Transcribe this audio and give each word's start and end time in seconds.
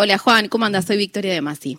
Hola 0.00 0.16
Juan, 0.16 0.46
¿cómo 0.46 0.64
andas? 0.64 0.84
Soy 0.84 0.96
Victoria 0.96 1.32
de 1.34 1.40
Masi. 1.40 1.76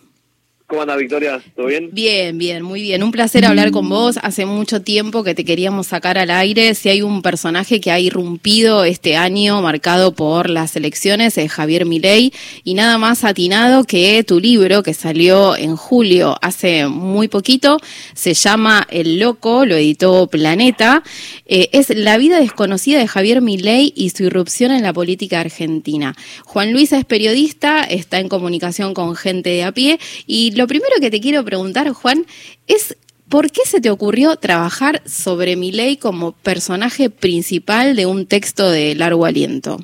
¿Cómo 0.70 0.82
anda 0.82 0.94
Victoria? 0.94 1.42
¿Todo 1.56 1.66
bien? 1.66 1.88
Bien, 1.90 2.38
bien, 2.38 2.62
muy 2.62 2.80
bien. 2.80 3.02
Un 3.02 3.10
placer 3.10 3.44
hablar 3.44 3.72
con 3.72 3.88
vos. 3.88 4.20
Hace 4.22 4.46
mucho 4.46 4.82
tiempo 4.82 5.24
que 5.24 5.34
te 5.34 5.44
queríamos 5.44 5.88
sacar 5.88 6.16
al 6.16 6.30
aire. 6.30 6.76
Si 6.76 6.88
hay 6.88 7.02
un 7.02 7.22
personaje 7.22 7.80
que 7.80 7.90
ha 7.90 7.98
irrumpido 7.98 8.84
este 8.84 9.16
año 9.16 9.60
marcado 9.62 10.14
por 10.14 10.48
las 10.48 10.76
elecciones 10.76 11.36
es 11.38 11.50
Javier 11.50 11.86
Milei 11.86 12.32
y 12.62 12.74
nada 12.74 12.98
más 12.98 13.24
atinado 13.24 13.82
que 13.82 14.22
tu 14.22 14.38
libro 14.38 14.84
que 14.84 14.94
salió 14.94 15.56
en 15.56 15.74
julio 15.74 16.36
hace 16.40 16.86
muy 16.86 17.26
poquito 17.26 17.78
se 18.14 18.34
llama 18.34 18.86
El 18.90 19.18
Loco, 19.18 19.64
lo 19.66 19.74
editó 19.74 20.28
Planeta. 20.28 21.02
Eh, 21.46 21.68
es 21.72 21.88
La 21.88 22.16
vida 22.16 22.38
desconocida 22.38 23.00
de 23.00 23.08
Javier 23.08 23.40
Milei 23.40 23.92
y 23.96 24.10
su 24.10 24.22
irrupción 24.22 24.70
en 24.70 24.84
la 24.84 24.92
política 24.92 25.40
argentina. 25.40 26.14
Juan 26.44 26.72
Luis 26.72 26.92
es 26.92 27.04
periodista, 27.04 27.80
está 27.82 28.20
en 28.20 28.28
comunicación 28.28 28.94
con 28.94 29.16
gente 29.16 29.50
de 29.50 29.64
a 29.64 29.72
pie 29.72 29.98
y 30.28 30.59
lo 30.60 30.66
primero 30.66 30.92
que 31.00 31.10
te 31.10 31.22
quiero 31.22 31.42
preguntar, 31.42 31.88
Juan, 31.88 32.26
es 32.66 32.94
¿por 33.30 33.50
qué 33.50 33.62
se 33.64 33.80
te 33.80 33.88
ocurrió 33.88 34.36
trabajar 34.36 35.00
sobre 35.06 35.56
mi 35.56 35.72
ley 35.72 35.96
como 35.96 36.32
personaje 36.32 37.08
principal 37.08 37.96
de 37.96 38.04
un 38.04 38.26
texto 38.26 38.70
de 38.70 38.94
largo 38.94 39.24
aliento? 39.24 39.78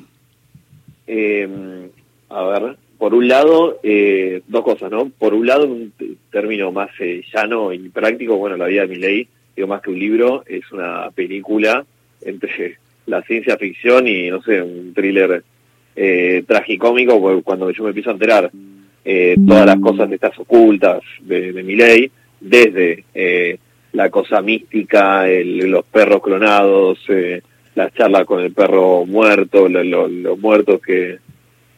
Eh, 1.07 1.49
a 2.29 2.43
ver, 2.43 2.75
por 2.99 3.15
un 3.15 3.27
lado, 3.27 3.79
eh, 3.81 4.43
dos 4.47 4.63
cosas, 4.63 4.91
¿no? 4.91 5.09
Por 5.09 5.33
un 5.33 5.47
lado, 5.47 5.65
un 5.65 5.91
término 6.31 6.71
más 6.71 6.91
eh, 6.99 7.23
llano 7.33 7.73
y 7.73 7.89
práctico, 7.89 8.37
bueno, 8.37 8.55
la 8.55 8.67
vida 8.67 8.81
de 8.83 8.87
mi 8.89 8.97
ley, 8.97 9.27
digo 9.55 9.67
más 9.67 9.81
que 9.81 9.89
un 9.89 9.97
libro, 9.97 10.43
es 10.45 10.71
una 10.71 11.09
película 11.09 11.87
entre 12.21 12.77
la 13.07 13.23
ciencia 13.23 13.57
ficción 13.57 14.07
y, 14.07 14.29
no 14.29 14.43
sé, 14.43 14.61
un 14.61 14.93
thriller 14.93 15.43
eh, 15.95 16.43
tragicómico, 16.45 17.41
cuando 17.41 17.71
yo 17.71 17.81
me 17.81 17.89
empiezo 17.89 18.11
a 18.11 18.13
enterar 18.13 18.51
eh, 19.09 19.37
todas 19.47 19.65
las 19.65 19.79
cosas 19.79 20.11
estas 20.11 20.37
ocultas 20.37 20.99
de, 21.21 21.53
de 21.53 21.63
mi 21.63 21.77
ley, 21.77 22.11
desde 22.41 23.05
eh, 23.15 23.57
la 23.93 24.09
cosa 24.09 24.41
mística, 24.41 25.25
los 25.25 25.85
perros 25.85 26.21
clonados, 26.21 26.99
eh, 27.07 27.41
las 27.75 27.93
charlas 27.93 28.25
con 28.25 28.41
el 28.41 28.51
perro 28.51 29.05
muerto, 29.05 29.69
los 29.69 30.37
muertos 30.39 30.81
que, 30.81 31.19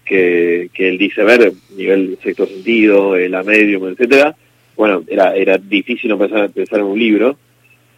que, 0.03 0.69
él 0.75 0.97
dice 0.97 1.23
ver, 1.23 1.53
nivel 1.77 2.17
sexto 2.23 2.47
sentido, 2.47 3.15
la 3.15 3.43
medium, 3.43 3.89
etcétera. 3.89 4.35
Bueno, 4.75 5.03
era, 5.07 5.35
era 5.35 5.59
difícil 5.59 6.09
empezar, 6.09 6.49
pensar 6.49 6.79
en 6.79 6.85
un 6.85 6.97
libro. 6.97 7.37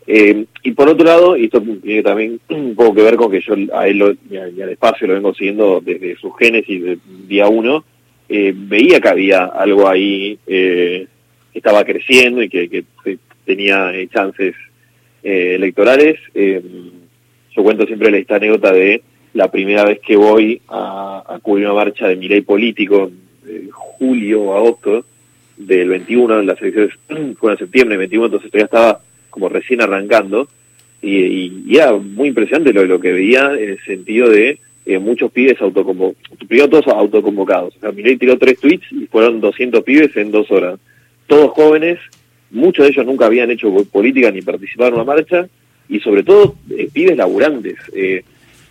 Eh, 0.07 0.45
y 0.63 0.71
por 0.71 0.89
otro 0.89 1.05
lado, 1.05 1.37
y 1.37 1.45
esto 1.45 1.61
tiene 1.61 2.03
también 2.03 2.37
un 2.49 2.75
poco 2.75 2.95
que 2.95 3.03
ver 3.03 3.15
con 3.15 3.31
que 3.31 3.39
yo 3.39 3.55
a 3.73 3.87
él 3.87 3.97
lo, 3.97 4.11
y, 4.11 4.35
al 4.35 4.69
espacio 4.69 5.07
lo 5.07 5.13
vengo 5.13 5.33
siguiendo 5.33 5.79
desde 5.79 6.17
su 6.17 6.31
génesis, 6.31 6.83
de 6.83 6.97
día 7.29 7.47
uno, 7.47 7.85
eh, 8.33 8.53
veía 8.55 9.01
que 9.01 9.09
había 9.09 9.43
algo 9.43 9.89
ahí 9.89 10.39
eh, 10.47 11.05
que 11.51 11.59
estaba 11.59 11.83
creciendo 11.83 12.41
y 12.41 12.47
que, 12.47 12.85
tenía 13.43 13.93
eh, 13.93 14.07
chances 14.07 14.55
electorales. 15.21 16.17
yo 16.33 17.63
cuento 17.63 17.85
siempre 17.85 18.17
esta 18.17 18.37
anécdota 18.37 18.71
de 18.71 19.01
la 19.33 19.51
primera 19.51 19.83
vez 19.83 19.99
que 19.99 20.15
voy 20.15 20.61
a, 20.69 21.39
cubrir 21.41 21.65
una 21.65 21.75
marcha 21.75 22.07
de 22.07 22.15
mi 22.15 22.29
ley 22.29 22.39
político, 22.39 23.11
en 23.45 23.69
julio 23.69 24.43
o 24.43 24.55
agosto 24.55 25.03
del 25.57 25.89
21, 25.89 26.43
las 26.43 26.61
elecciones 26.61 26.93
fueron 27.37 27.57
en 27.57 27.65
septiembre 27.65 27.97
del 27.97 28.07
21, 28.07 28.25
entonces 28.27 28.49
todavía 28.49 28.65
estaba 28.65 29.01
como 29.29 29.49
recién 29.49 29.81
arrancando, 29.81 30.47
y, 31.01 31.17
y, 31.67 31.75
era 31.75 31.91
muy 31.91 32.29
impresionante 32.29 32.71
lo 32.71 32.99
que 32.99 33.11
veía 33.11 33.51
en 33.59 33.71
el 33.71 33.79
sentido 33.83 34.29
de 34.29 34.57
eh, 34.85 34.99
muchos 34.99 35.31
pibes 35.31 35.61
autoconvocados, 35.61 36.17
primero 36.47 36.69
todos 36.69 36.87
autoconvocados. 36.87 37.75
O 37.77 37.79
sea, 37.79 37.91
tiró 37.91 38.37
tres 38.37 38.59
tweets 38.59 38.91
y 38.91 39.05
fueron 39.07 39.39
200 39.39 39.83
pibes 39.83 40.15
en 40.17 40.31
dos 40.31 40.49
horas. 40.51 40.79
Todos 41.27 41.51
jóvenes, 41.51 41.99
muchos 42.49 42.85
de 42.85 42.91
ellos 42.91 43.05
nunca 43.05 43.25
habían 43.25 43.51
hecho 43.51 43.71
política 43.91 44.31
ni 44.31 44.41
participado 44.41 44.89
en 44.89 44.95
una 44.95 45.03
marcha, 45.03 45.47
y 45.91 45.99
sobre 45.99 46.23
todo 46.23 46.55
eh, 46.69 46.89
pibes 46.91 47.17
laburantes, 47.17 47.77
eh, 47.93 48.23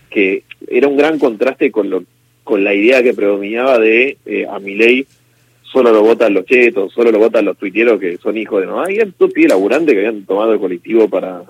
que 0.09 0.43
era 0.69 0.89
un 0.89 0.97
gran 0.97 1.19
contraste 1.19 1.71
con, 1.71 1.91
lo, 1.91 2.05
con 2.45 2.65
la 2.65 2.75
idea 2.75 3.03
que 3.03 3.15
predominaba 3.15 3.79
de 3.79 4.17
eh, 4.25 4.47
a 4.51 4.59
Milei 4.59 5.07
solo 5.63 5.93
lo 5.93 6.03
votan 6.03 6.35
los 6.35 6.47
chetos, 6.47 6.93
solo 6.93 7.13
lo 7.13 7.19
votan 7.19 7.45
los 7.45 7.57
tuiteros 7.57 8.01
que 8.01 8.17
son 8.17 8.37
hijos 8.37 8.61
de 8.61 8.67
no. 8.67 8.81
Había 8.81 9.07
todos 9.11 9.33
pibes 9.33 9.51
laburantes 9.51 9.95
que 9.95 9.99
habían 10.01 10.25
tomado 10.25 10.53
el 10.55 10.59
colectivo 10.59 11.09
para, 11.09 11.43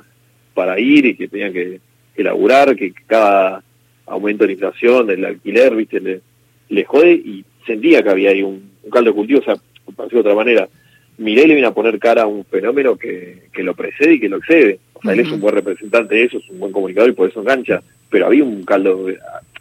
para 0.54 0.78
ir 0.78 1.06
y 1.06 1.16
que 1.16 1.28
tenían 1.28 1.52
que, 1.52 1.80
que 2.14 2.24
laburar, 2.24 2.76
que 2.76 2.92
cada 3.06 3.62
aumento 4.10 4.44
de 4.44 4.48
la 4.48 4.52
inflación, 4.52 5.06
del 5.06 5.24
alquiler, 5.24 5.74
viste, 5.74 6.00
le, 6.00 6.20
le 6.68 6.84
jode 6.84 7.12
y 7.12 7.44
sentía 7.66 8.02
que 8.02 8.10
había 8.10 8.30
ahí 8.30 8.42
un, 8.42 8.70
caldo 8.90 9.10
de 9.10 9.16
cultivo, 9.16 9.40
o 9.40 9.44
sea, 9.44 9.54
de 9.54 10.18
otra 10.18 10.34
manera, 10.34 10.68
Mirei 11.18 11.46
le 11.46 11.54
viene 11.54 11.68
a 11.68 11.74
poner 11.74 11.98
cara 11.98 12.22
a 12.22 12.26
un 12.26 12.44
fenómeno 12.44 12.96
que, 12.96 13.42
que 13.52 13.62
lo 13.62 13.74
precede 13.74 14.14
y 14.14 14.20
que 14.20 14.28
lo 14.28 14.38
excede. 14.38 14.78
O 14.94 15.02
sea, 15.02 15.12
él 15.12 15.20
es 15.20 15.30
un 15.30 15.40
buen 15.40 15.54
representante 15.54 16.14
de 16.14 16.24
eso, 16.24 16.38
es 16.38 16.48
un 16.48 16.58
buen 16.58 16.72
comunicador 16.72 17.10
y 17.10 17.14
por 17.14 17.28
eso 17.28 17.40
engancha. 17.40 17.82
Pero 18.08 18.26
había 18.26 18.42
un 18.42 18.64
caldo, 18.64 19.06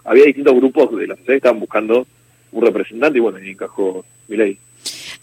había 0.05 0.25
distintos 0.25 0.55
grupos 0.55 0.97
de 0.97 1.07
la 1.07 1.15
sociedad 1.15 1.33
que 1.33 1.37
estaban 1.37 1.59
buscando 1.59 2.07
un 2.51 2.65
representante 2.65 3.17
y 3.17 3.21
bueno, 3.21 3.37
ahí 3.37 3.51
encajó 3.51 4.05
Milei. 4.27 4.57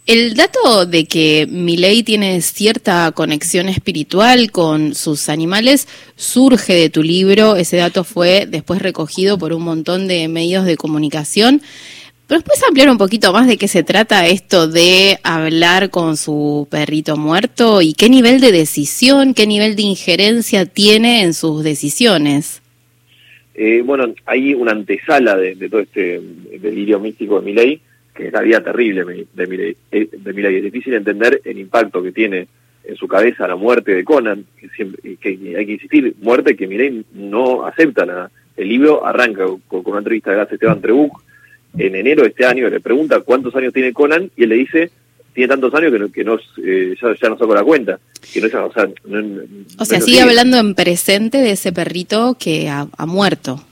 El 0.06 0.34
dato 0.34 0.86
de 0.86 1.04
que 1.04 1.48
Milei 1.50 2.04
tiene 2.04 2.40
cierta 2.40 3.10
conexión 3.10 3.68
espiritual 3.68 4.52
con 4.52 4.94
sus 4.94 5.28
animales 5.28 5.88
surge 6.14 6.74
de 6.74 6.90
tu 6.90 7.02
libro. 7.02 7.56
Ese 7.56 7.76
dato 7.76 8.04
fue 8.04 8.46
después 8.46 8.80
recogido 8.80 9.36
por 9.36 9.52
un 9.52 9.64
montón 9.64 10.06
de 10.06 10.28
medios 10.28 10.64
de 10.64 10.76
comunicación. 10.76 11.60
Pero 12.28 12.40
después 12.40 12.62
ampliar 12.62 12.88
un 12.88 12.98
poquito 12.98 13.32
más 13.32 13.48
de 13.48 13.56
qué 13.56 13.66
se 13.66 13.82
trata 13.82 14.28
esto 14.28 14.68
de 14.68 15.18
hablar 15.24 15.90
con 15.90 16.16
su 16.16 16.68
perrito 16.70 17.16
muerto 17.16 17.82
y 17.82 17.92
qué 17.92 18.08
nivel 18.08 18.40
de 18.40 18.52
decisión, 18.52 19.34
qué 19.34 19.46
nivel 19.46 19.74
de 19.74 19.82
injerencia 19.82 20.66
tiene 20.66 21.22
en 21.22 21.34
sus 21.34 21.64
decisiones. 21.64 22.62
Eh, 23.54 23.82
bueno, 23.84 24.12
hay 24.24 24.54
una 24.54 24.72
antesala 24.72 25.36
de, 25.36 25.54
todo 25.68 25.80
este 25.80 26.20
delirio 26.60 27.00
místico 27.00 27.40
de 27.40 27.46
Milei 27.46 27.80
que 28.16 28.28
es 28.28 28.32
la 28.32 28.40
vida 28.40 28.62
terrible 28.62 29.26
de 29.32 29.46
Milei. 29.46 29.76
Eh, 29.92 30.08
de 30.10 30.56
Es 30.56 30.62
difícil 30.62 30.94
entender 30.94 31.40
el 31.44 31.58
impacto 31.58 32.02
que 32.02 32.12
tiene 32.12 32.48
en 32.84 32.96
su 32.96 33.06
cabeza 33.06 33.46
la 33.46 33.56
muerte 33.56 33.94
de 33.94 34.04
Conan, 34.04 34.44
que, 34.58 34.68
siempre, 34.70 35.16
que 35.16 35.28
hay 35.56 35.66
que 35.66 35.72
insistir, 35.72 36.14
muerte 36.20 36.56
que 36.56 36.66
Milei 36.66 37.04
no 37.12 37.66
acepta. 37.66 38.06
La, 38.06 38.30
el 38.56 38.68
libro 38.68 39.04
arranca 39.04 39.44
con, 39.68 39.82
una 39.84 39.98
entrevista 39.98 40.32
de 40.32 40.42
Esteban 40.42 40.80
Trebuch 40.80 41.12
en 41.76 41.94
enero 41.94 42.22
de 42.22 42.28
este 42.28 42.46
año, 42.46 42.70
le 42.70 42.80
pregunta 42.80 43.20
cuántos 43.20 43.54
años 43.54 43.72
tiene 43.72 43.92
Conan 43.92 44.30
y 44.34 44.44
él 44.44 44.48
le 44.48 44.54
dice 44.56 44.90
tiene 45.34 45.48
tantos 45.48 45.74
años 45.74 45.92
que, 45.92 45.98
no, 45.98 46.10
que 46.10 46.24
no, 46.24 46.38
eh, 46.64 46.96
ya, 46.98 47.28
no 47.28 47.36
saco 47.36 47.54
la 47.54 47.62
cuenta. 47.62 48.00
Que 48.32 48.40
no, 48.40 48.46
o 48.46 48.72
sea, 48.72 48.88
o 49.78 49.84
sea 49.84 50.00
sigue 50.00 50.22
hablando 50.22 50.56
en 50.56 50.74
presente 50.74 51.42
de 51.42 51.50
ese 51.50 51.72
perrito 51.72 52.38
que 52.40 52.70
ha 52.70 53.06
muerto. 53.06 53.62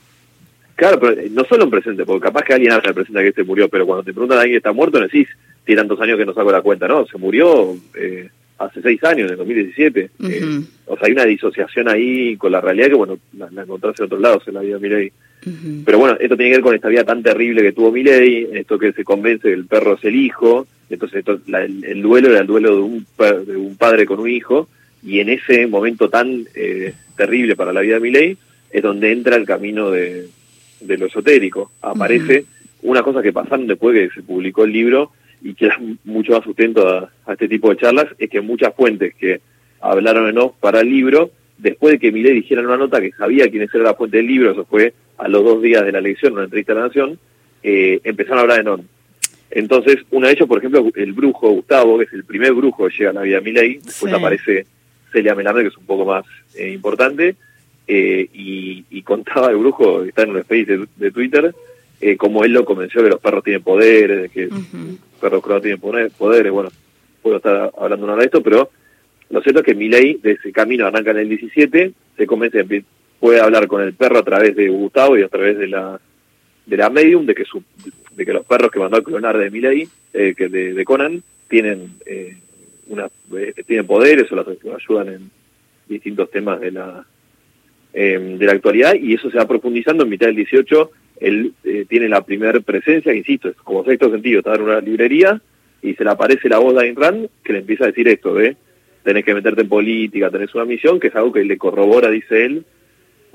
Claro, 0.75 0.99
pero 0.99 1.19
eh, 1.19 1.29
no 1.31 1.45
solo 1.45 1.63
en 1.63 1.69
presente, 1.69 2.05
porque 2.05 2.25
capaz 2.25 2.43
que 2.43 2.53
alguien 2.53 2.73
habla 2.73 2.89
en 2.89 2.95
presente 2.95 3.23
que 3.23 3.31
se 3.31 3.43
murió, 3.43 3.69
pero 3.69 3.85
cuando 3.85 4.03
te 4.03 4.11
preguntan 4.11 4.37
a 4.37 4.41
alguien 4.41 4.55
que 4.55 4.57
está 4.57 4.73
muerto, 4.73 4.99
no 4.99 5.05
decís, 5.05 5.27
tiene 5.63 5.81
tantos 5.81 5.99
años 6.01 6.17
que 6.17 6.25
no 6.25 6.33
saco 6.33 6.51
la 6.51 6.61
cuenta, 6.61 6.87
no, 6.87 7.05
se 7.05 7.17
murió 7.17 7.75
eh, 7.95 8.29
hace 8.57 8.81
seis 8.81 9.01
años, 9.05 9.27
en 9.27 9.31
el 9.31 9.37
2017. 9.37 10.09
Eh, 10.23 10.61
o 10.85 10.97
sea, 10.97 11.07
hay 11.07 11.13
una 11.13 11.25
disociación 11.25 11.87
ahí 11.87 12.35
con 12.35 12.51
la 12.51 12.59
realidad 12.59 12.89
que, 12.89 12.95
bueno, 12.95 13.17
la, 13.37 13.49
la 13.51 13.63
encontrás 13.63 13.97
en 13.99 14.05
otros 14.05 14.21
lados 14.21 14.47
en 14.47 14.53
la 14.53 14.61
vida 14.61 14.77
de 14.77 14.81
Miley. 14.81 15.11
Pero 15.85 15.99
bueno, 15.99 16.17
esto 16.19 16.35
tiene 16.35 16.51
que 16.51 16.57
ver 16.57 16.63
con 16.63 16.75
esta 16.75 16.89
vida 16.89 17.03
tan 17.03 17.21
terrible 17.21 17.61
que 17.61 17.71
tuvo 17.71 17.91
Miley, 17.91 18.49
esto 18.53 18.79
que 18.79 18.93
se 18.93 19.03
convence 19.03 19.47
que 19.47 19.53
el 19.53 19.67
perro 19.67 19.93
es 19.93 20.03
el 20.03 20.15
hijo, 20.15 20.65
entonces 20.89 21.23
el, 21.23 22.01
duelo 22.01 22.31
era 22.31 22.39
el 22.39 22.47
duelo 22.47 22.75
de 22.75 22.81
un, 22.81 23.05
de 23.45 23.55
un 23.55 23.77
padre 23.77 24.07
con 24.07 24.19
un 24.19 24.29
hijo, 24.29 24.67
y 25.03 25.19
en 25.19 25.29
ese 25.29 25.67
momento 25.67 26.09
tan 26.09 26.45
terrible 27.15 27.55
para 27.55 27.73
la 27.73 27.81
vida 27.81 27.95
de 27.95 27.99
Miley 27.99 28.37
es 28.71 28.81
donde 28.81 29.11
entra 29.11 29.35
el 29.35 29.45
camino 29.45 29.91
de 29.91 30.27
de 30.79 30.97
lo 30.97 31.07
esotérico. 31.07 31.71
Aparece 31.81 32.45
una 32.81 33.01
cosa 33.01 33.21
que 33.21 33.33
pasaron 33.33 33.67
después 33.67 33.95
que 33.95 34.13
se 34.13 34.23
publicó 34.23 34.63
el 34.63 34.71
libro 34.71 35.11
y 35.41 35.53
que 35.53 35.67
da 35.67 35.77
mucho 36.03 36.33
más 36.33 36.43
sustento 36.43 36.87
a, 36.87 37.09
este 37.31 37.47
tipo 37.47 37.69
de 37.69 37.77
charlas, 37.77 38.07
es 38.17 38.29
que 38.29 38.41
muchas 38.41 38.73
fuentes 38.75 39.13
que 39.15 39.41
hablaron 39.81 40.29
en 40.29 40.37
off 40.37 40.53
para 40.59 40.81
el 40.81 40.89
libro, 40.89 41.31
después 41.57 41.93
de 41.93 41.99
que 41.99 42.11
Milei 42.11 42.33
dijera 42.33 42.61
en 42.61 42.67
una 42.67 42.77
nota 42.77 43.01
que 43.01 43.11
sabía 43.11 43.49
quién 43.49 43.63
era 43.63 43.83
la 43.83 43.93
fuente 43.93 44.17
del 44.17 44.27
libro, 44.27 44.51
eso 44.51 44.65
fue 44.65 44.93
a 45.17 45.27
los 45.27 45.43
dos 45.43 45.61
días 45.61 45.85
de 45.85 45.91
la 45.91 45.99
elección, 45.99 46.33
una 46.33 46.43
entrevista 46.43 46.73
a 46.73 46.75
la 46.75 46.87
Nación, 46.87 47.19
eh, 47.63 47.99
empezaron 48.03 48.39
a 48.39 48.41
hablar 48.41 48.59
en 48.59 48.67
on. 48.67 48.87
Entonces, 49.51 49.97
uno 50.11 50.27
de 50.27 50.33
ellos, 50.33 50.47
por 50.47 50.57
ejemplo, 50.57 50.89
el 50.95 51.13
brujo 51.13 51.49
Gustavo, 51.49 51.97
que 51.97 52.05
es 52.05 52.13
el 52.13 52.25
primer 52.25 52.53
brujo 52.53 52.87
que 52.87 52.97
llega 52.97 53.11
a 53.11 53.13
la 53.13 53.21
vida 53.21 53.37
de 53.37 53.41
Milei, 53.43 53.79
después 53.83 54.11
aparece 54.13 54.65
Celia 55.11 55.35
que 55.35 55.67
es 55.67 55.77
un 55.77 55.85
poco 55.85 56.05
más 56.05 56.25
eh, 56.55 56.71
importante, 56.71 57.35
eh, 57.87 58.27
y, 58.33 59.01
contaba 59.03 59.51
el 59.51 59.57
brujo, 59.57 60.03
está 60.03 60.23
en 60.23 60.31
un 60.31 60.37
space 60.39 60.79
de, 60.95 61.11
Twitter, 61.11 61.53
eh, 62.01 62.17
como 62.17 62.43
él 62.43 62.53
lo 62.53 62.65
convenció 62.65 63.03
que 63.03 63.09
los 63.09 63.19
perros 63.19 63.43
tienen 63.43 63.61
poderes, 63.61 64.31
que 64.31 64.47
los 64.47 64.65
perros 65.21 65.43
croados 65.43 65.61
tienen 65.61 65.79
poderes, 65.79 66.51
bueno, 66.51 66.69
puedo 67.21 67.37
estar 67.37 67.71
hablando 67.77 68.07
nada 68.07 68.19
de 68.19 68.25
esto, 68.25 68.41
pero 68.41 68.71
lo 69.29 69.41
cierto 69.41 69.59
es 69.59 69.65
que 69.65 69.75
Milei 69.75 70.15
de 70.15 70.31
ese 70.31 70.51
camino 70.51 70.87
arranca 70.87 71.11
en 71.11 71.17
el 71.17 71.29
17, 71.29 71.91
se 72.17 72.27
convence 72.27 72.83
puede 73.19 73.39
hablar 73.39 73.67
con 73.67 73.81
el 73.81 73.93
perro 73.93 74.19
a 74.19 74.23
través 74.23 74.55
de 74.55 74.69
Gustavo 74.69 75.17
y 75.17 75.23
a 75.23 75.27
través 75.27 75.57
de 75.57 75.67
la 75.67 75.99
de 76.65 76.77
la 76.77 76.89
medium, 76.89 77.25
de 77.25 77.35
que 77.35 77.45
su, 77.45 77.63
de 78.15 78.25
que 78.25 78.33
los 78.33 78.45
perros 78.45 78.71
que 78.71 78.79
mandó 78.79 78.97
a 78.97 79.03
clonar 79.03 79.37
de 79.37 79.51
Miley, 79.51 79.87
eh, 80.13 80.33
que 80.35 80.47
de, 80.47 80.73
de, 80.73 80.85
Conan, 80.85 81.21
tienen 81.47 81.91
eh, 82.05 82.37
una, 82.87 83.07
eh, 83.37 83.53
tienen 83.65 83.85
poderes 83.85 84.31
o 84.31 84.35
las 84.35 84.47
ayudan 84.47 85.09
en 85.09 85.31
distintos 85.87 86.31
temas 86.31 86.59
de 86.59 86.71
la 86.71 87.05
de 87.95 88.45
la 88.45 88.51
actualidad 88.51 88.95
y 88.95 89.13
eso 89.13 89.31
se 89.31 89.37
va 89.37 89.47
profundizando 89.47 90.03
en 90.03 90.09
mitad 90.09 90.27
del 90.27 90.35
18 90.35 90.91
él 91.21 91.53
tiene 91.87 92.09
la 92.09 92.25
primera 92.25 92.59
presencia 92.59 93.13
insisto 93.13 93.47
es 93.47 93.55
como 93.55 93.85
sexto 93.85 94.11
sentido 94.11 94.39
está 94.39 94.53
en 94.55 94.63
una 94.63 94.81
librería 94.81 95.41
y 95.81 95.93
se 95.93 96.03
le 96.03 96.09
aparece 96.09 96.49
la 96.49 96.59
voz 96.59 96.75
de 96.75 96.81
Ayn 96.81 96.95
Rand 96.97 97.29
que 97.41 97.53
le 97.53 97.59
empieza 97.59 97.85
a 97.85 97.87
decir 97.87 98.05
esto 98.09 98.33
de 98.33 98.57
tenés 99.01 99.23
que 99.23 99.33
meterte 99.33 99.61
en 99.61 99.69
política 99.69 100.29
tenés 100.29 100.53
una 100.55 100.65
misión 100.65 100.99
que 100.99 101.07
es 101.07 101.15
algo 101.15 101.31
que 101.31 101.45
le 101.45 101.57
corrobora 101.57 102.09
dice 102.09 102.43
él 102.43 102.65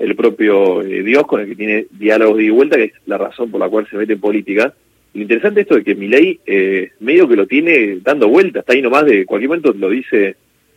el 0.01 0.15
propio 0.15 0.81
eh, 0.81 1.03
Dios 1.03 1.27
con 1.27 1.41
el 1.41 1.47
que 1.47 1.55
tiene 1.55 1.85
diálogos 1.91 2.37
de 2.37 2.49
vuelta, 2.49 2.75
que 2.75 2.85
es 2.85 2.93
la 3.05 3.19
razón 3.19 3.51
por 3.51 3.59
la 3.59 3.69
cual 3.69 3.87
se 3.87 3.97
mete 3.97 4.13
en 4.13 4.19
política. 4.19 4.73
Lo 5.13 5.21
interesante 5.21 5.61
esto 5.61 5.75
de 5.75 5.83
que 5.83 5.93
Milei 5.93 6.39
eh, 6.45 6.91
medio 7.01 7.27
que 7.27 7.35
lo 7.35 7.45
tiene 7.45 7.99
dando 8.01 8.27
vueltas, 8.27 8.61
está 8.61 8.73
ahí 8.73 8.81
nomás 8.81 9.05
de 9.05 9.25
cualquier 9.25 9.49
momento 9.49 9.73
lo 9.73 9.89
dice 9.89 10.35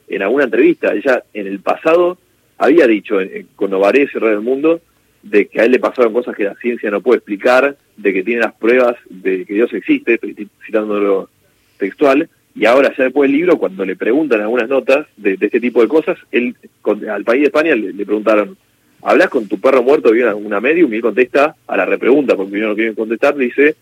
en 0.09 0.23
alguna 0.23 0.45
entrevista. 0.45 0.93
Ella 0.93 1.23
en 1.33 1.47
el 1.47 1.61
pasado 1.61 2.19
había 2.59 2.87
dicho 2.87 3.21
eh, 3.21 3.47
con 3.57 3.71
Novarés 3.71 4.11
cerrar 4.13 4.33
el 4.33 4.41
mundo 4.41 4.81
de 5.23 5.47
que 5.47 5.61
a 5.61 5.65
él 5.65 5.73
le 5.73 5.79
pasaron 5.79 6.13
cosas 6.13 6.37
que 6.37 6.45
la 6.45 6.55
ciencia 6.57 6.91
no 6.91 7.01
puede 7.01 7.19
explicar, 7.19 7.77
de 7.97 8.13
que 8.13 8.23
tiene 8.23 8.43
las 8.43 8.55
pruebas 8.55 8.97
de 9.09 9.45
que 9.47 9.55
Dios 9.55 9.73
existe, 9.73 10.15
estoy 10.15 10.49
citándolo 10.67 11.31
textual, 11.79 12.29
y 12.55 12.67
ahora 12.67 12.95
ya 12.97 13.05
después 13.05 13.29
del 13.29 13.39
libro, 13.39 13.59
cuando 13.59 13.85
le 13.85 13.97
preguntan 13.97 14.43
algunas 14.43 14.69
notas 14.69 15.07
de, 15.17 15.37
este 15.41 15.61
tipo 15.61 15.81
de 15.81 15.89
cosas, 15.89 16.19
él 16.31 16.55
al 17.11 17.25
país 17.25 17.41
de 17.41 17.47
España 17.47 17.75
le 17.75 18.05
preguntaron, 18.05 18.57
hablas 19.05 19.29
con 19.29 19.47
tu 19.47 19.61
perro 19.61 19.83
muerto, 19.83 20.11
viene 20.11 20.33
una 20.35 20.61
medium 20.61 20.93
y 20.93 20.97
él 20.97 21.03
contesta 21.03 21.55
a 21.67 21.77
la 21.77 21.85
repregunta, 21.85 22.37
porque 22.37 22.59
no 22.59 22.75
quieren 22.75 22.95
contestar, 22.95 23.37
dice, 23.37 23.77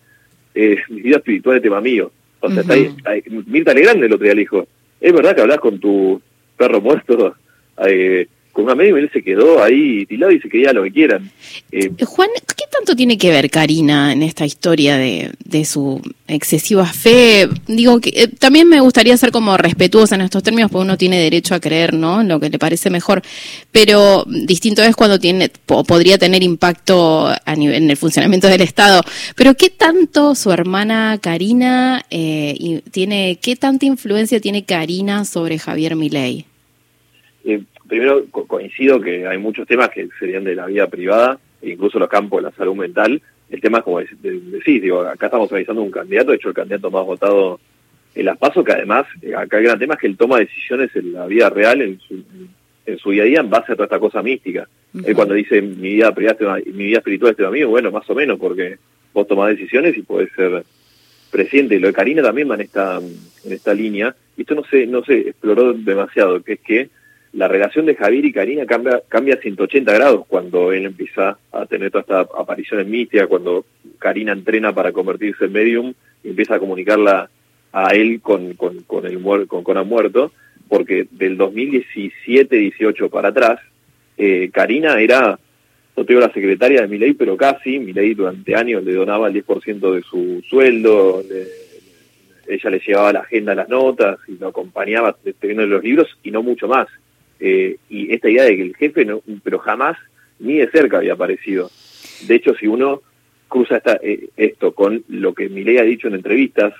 eh, 0.53 0.77
mi 0.89 1.01
vida 1.01 1.17
espiritual 1.17 1.57
es 1.57 1.63
tema 1.63 1.81
mío. 1.81 2.11
O 2.39 2.49
sea, 2.49 2.61
está 2.61 2.73
ahí, 2.73 3.23
Mirta 3.47 3.73
Legrande 3.73 4.05
el 4.05 4.13
otro 4.13 4.25
día 4.25 4.35
le 4.35 4.41
dijo, 4.41 4.67
¿es 4.99 5.13
verdad 5.13 5.33
que 5.33 5.41
hablas 5.41 5.59
con 5.59 5.79
tu 5.79 6.21
perro 6.57 6.81
muerto? 6.81 7.35
Eh, 7.87 8.27
con 8.53 8.65
una 8.65 8.75
media 8.75 8.91
y 8.91 8.99
él 8.99 9.09
se 9.11 9.23
quedó 9.23 9.61
ahí 9.63 10.05
tilado 10.05 10.31
y 10.31 10.39
se 10.39 10.47
quería 10.47 10.71
lo 10.73 10.83
que 10.83 10.91
quieran. 10.91 11.29
Eh, 11.71 11.89
Juan, 12.05 12.29
¿qué 12.55 12.65
tanto 12.71 12.95
tiene 12.95 13.17
que 13.17 13.31
ver 13.31 13.49
Karina 13.49 14.13
en 14.13 14.21
esta 14.21 14.45
historia 14.45 14.95
de, 14.95 15.31
de 15.43 15.65
su 15.65 15.99
excesiva 16.27 16.85
fe? 16.85 17.49
Digo 17.67 17.99
que 17.99 18.11
eh, 18.15 18.27
también 18.27 18.69
me 18.69 18.79
gustaría 18.79 19.17
ser 19.17 19.31
como 19.31 19.57
respetuosa 19.57 20.13
en 20.13 20.21
estos 20.21 20.43
términos, 20.43 20.69
porque 20.69 20.85
uno 20.85 20.97
tiene 20.99 21.17
derecho 21.19 21.55
a 21.55 21.59
creer, 21.59 21.95
¿no? 21.95 22.21
En 22.21 22.27
lo 22.27 22.39
que 22.39 22.51
le 22.51 22.59
parece 22.59 22.91
mejor, 22.91 23.23
pero 23.71 24.23
distinto 24.27 24.83
es 24.83 24.95
cuando 24.95 25.19
tiene 25.19 25.49
podría 25.65 26.19
tener 26.19 26.43
impacto 26.43 27.29
a 27.43 27.55
nivel, 27.55 27.77
en 27.83 27.89
el 27.89 27.97
funcionamiento 27.97 28.47
del 28.47 28.61
Estado. 28.61 29.01
Pero 29.35 29.55
¿qué 29.55 29.71
tanto 29.71 30.35
su 30.35 30.51
hermana 30.51 31.17
Karina 31.19 32.05
eh, 32.11 32.81
tiene, 32.91 33.39
qué 33.41 33.55
tanta 33.55 33.87
influencia 33.87 34.39
tiene 34.39 34.63
Karina 34.63 35.25
sobre 35.25 35.57
Javier 35.57 35.95
Milei? 35.95 36.45
Eh, 37.45 37.63
primero 37.93 38.25
coincido 38.47 38.99
que 38.99 39.27
hay 39.27 39.37
muchos 39.37 39.67
temas 39.67 39.89
que 39.89 40.09
serían 40.19 40.43
de 40.43 40.55
la 40.55 40.65
vida 40.65 40.87
privada, 40.87 41.37
e 41.61 41.69
incluso 41.69 41.99
los 41.99 42.09
campos 42.09 42.41
de 42.41 42.49
la 42.49 42.55
salud 42.55 42.75
mental. 42.75 43.21
El 43.51 43.61
tema 43.61 43.77
es 43.77 43.83
como 43.83 43.99
decís, 43.99 44.81
digo, 44.81 45.01
acá 45.01 45.27
estamos 45.27 45.51
analizando 45.51 45.83
un 45.83 45.91
candidato, 45.91 46.31
de 46.31 46.37
hecho 46.37 46.49
el 46.49 46.55
candidato 46.55 46.89
más 46.89 47.05
votado 47.05 47.59
en 48.15 48.25
las 48.25 48.37
pasos, 48.39 48.65
que 48.65 48.71
además, 48.71 49.05
eh, 49.21 49.35
acá 49.35 49.59
el 49.59 49.65
gran 49.65 49.77
tema 49.77 49.93
es 49.93 49.99
que 49.99 50.07
él 50.07 50.17
toma 50.17 50.39
decisiones 50.39 50.95
en 50.95 51.13
la 51.13 51.27
vida 51.27 51.51
real, 51.51 51.81
en 51.83 51.99
su, 51.99 52.23
en 52.87 52.97
su 52.97 53.11
día 53.11 53.23
a 53.23 53.25
día, 53.25 53.39
en 53.41 53.49
base 53.51 53.73
a 53.73 53.75
toda 53.75 53.85
esta 53.85 53.99
cosa 53.99 54.23
mística. 54.23 54.67
Él 55.05 55.15
cuando 55.15 55.35
dice 55.35 55.61
mi 55.61 55.93
vida 55.93 56.13
privada, 56.15 56.57
mi 56.65 56.85
vida 56.85 56.97
espiritual 56.97 57.31
es 57.31 57.37
tema 57.37 57.51
mío, 57.51 57.69
bueno, 57.69 57.91
más 57.91 58.09
o 58.09 58.15
menos, 58.15 58.39
porque 58.39 58.77
vos 59.13 59.27
tomás 59.27 59.49
decisiones 59.49 59.95
y 59.95 60.01
podés 60.01 60.31
ser 60.35 60.63
presidente. 61.31 61.79
Lo 61.79 61.87
de 61.87 61.93
Karina 61.93 62.23
también 62.23 62.49
va 62.49 62.55
en 62.55 62.61
esta, 62.61 62.97
en 62.97 63.51
esta 63.51 63.73
línea. 63.73 64.15
Y 64.35 64.41
esto 64.41 64.55
no 64.55 64.63
se, 64.63 64.87
no 64.87 65.03
se 65.03 65.29
exploró 65.29 65.73
demasiado, 65.73 66.41
que 66.43 66.53
es 66.53 66.59
que 66.59 66.89
la 67.33 67.47
relación 67.47 67.85
de 67.87 67.95
Javier 67.95 68.25
y 68.25 68.31
Karina 68.31 68.65
cambia, 68.65 69.01
cambia 69.09 69.37
180 69.37 69.91
grados 69.91 70.25
cuando 70.27 70.71
él 70.71 70.85
empieza 70.85 71.37
a 71.51 71.65
tener 71.65 71.89
toda 71.89 72.01
esta 72.01 72.19
aparición 72.39 72.79
en 72.81 73.27
cuando 73.27 73.65
Karina 73.97 74.33
entrena 74.33 74.73
para 74.73 74.91
convertirse 74.91 75.45
en 75.45 75.51
medium 75.51 75.93
y 76.23 76.29
empieza 76.29 76.55
a 76.55 76.59
comunicarla 76.59 77.29
a 77.71 77.95
él 77.95 78.21
con, 78.21 78.53
con, 78.53 78.81
con 78.81 79.05
el 79.07 79.19
con 79.47 79.63
Conan 79.63 79.87
muerto, 79.87 80.31
porque 80.69 81.07
del 81.09 81.37
2017-18 81.39 83.09
para 83.09 83.29
atrás, 83.29 83.59
eh, 84.15 84.51
Karina 84.53 85.01
era, 85.01 85.39
no 85.97 86.05
tengo 86.05 86.19
la 86.19 86.31
secretaria 86.31 86.81
de 86.81 86.87
Milei, 86.87 87.13
pero 87.13 87.35
casi, 87.35 87.79
Milei 87.79 88.13
durante 88.13 88.55
años 88.55 88.83
le 88.83 88.93
donaba 88.93 89.27
el 89.27 89.43
10% 89.43 89.91
de 89.91 90.01
su 90.03 90.43
sueldo, 90.47 91.23
ella 92.47 92.69
le 92.69 92.79
llevaba 92.79 93.13
la 93.13 93.19
agenda, 93.21 93.55
las 93.55 93.69
notas 93.69 94.19
y 94.27 94.37
lo 94.37 94.49
acompañaba 94.49 95.15
escribiendo 95.25 95.65
los 95.65 95.83
libros 95.83 96.07
y 96.21 96.29
no 96.29 96.43
mucho 96.43 96.67
más. 96.67 96.87
Eh, 97.39 97.77
y 97.89 98.13
esta 98.13 98.29
idea 98.29 98.43
de 98.43 98.55
que 98.55 98.61
el 98.61 98.75
jefe, 98.75 99.05
no, 99.05 99.21
pero 99.43 99.59
jamás 99.59 99.97
ni 100.39 100.57
de 100.57 100.69
cerca 100.69 100.97
había 100.97 101.13
aparecido. 101.13 101.69
De 102.27 102.35
hecho, 102.35 102.53
si 102.55 102.67
uno 102.67 103.01
cruza 103.47 103.77
esta, 103.77 103.99
eh, 104.01 104.29
esto 104.37 104.73
con 104.73 105.03
lo 105.07 105.33
que 105.33 105.49
Milei 105.49 105.77
ha 105.77 105.83
dicho 105.83 106.07
en 106.07 106.15
entrevistas, 106.15 106.73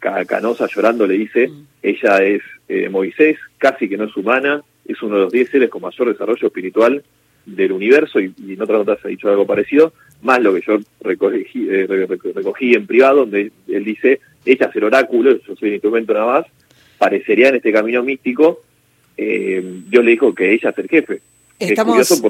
a 0.00 0.24
Canosa 0.24 0.66
llorando 0.66 1.06
le 1.06 1.14
dice, 1.14 1.48
mm. 1.48 1.66
ella 1.82 2.22
es 2.22 2.42
eh, 2.68 2.88
Moisés, 2.88 3.38
casi 3.58 3.88
que 3.88 3.96
no 3.96 4.04
es 4.04 4.16
humana, 4.16 4.62
es 4.86 5.02
uno 5.02 5.16
de 5.16 5.22
los 5.22 5.32
diez 5.32 5.50
seres 5.50 5.70
con 5.70 5.82
mayor 5.82 6.12
desarrollo 6.12 6.46
espiritual 6.46 7.02
del 7.44 7.72
universo, 7.72 8.20
y, 8.20 8.32
en 8.36 8.62
otras 8.62 8.78
notas 8.78 9.04
ha 9.04 9.08
dicho 9.08 9.28
algo 9.28 9.46
parecido, 9.46 9.92
más 10.22 10.40
lo 10.40 10.54
que 10.54 10.62
yo 10.62 10.78
recogí, 11.00 11.68
recogí 11.68 12.74
en 12.74 12.86
privado, 12.86 13.20
donde 13.20 13.50
él 13.68 13.84
dice, 13.84 14.20
ella 14.44 14.66
es 14.66 14.76
el 14.76 14.84
oráculo, 14.84 15.38
yo 15.46 15.56
soy 15.56 15.68
el 15.68 15.74
instrumento 15.74 16.14
nada 16.14 16.26
más, 16.26 16.46
parecería 16.98 17.48
en 17.48 17.56
este 17.56 17.72
camino 17.72 18.02
místico 18.02 18.60
eh, 19.16 19.82
yo 19.90 20.02
le 20.02 20.12
dijo 20.12 20.34
que 20.34 20.52
ella 20.52 20.70
es 20.70 20.78
el 20.78 20.88
jefe. 20.88 21.20
Estamos, 21.58 22.22